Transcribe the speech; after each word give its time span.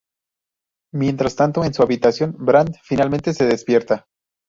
Mientras 0.91 1.35
tanto, 1.35 1.63
en 1.63 1.75
su 1.75 1.83
habitación, 1.83 2.33
Bran 2.39 2.73
finalmente 2.81 3.35
se 3.35 3.45
despierta. 3.45 4.07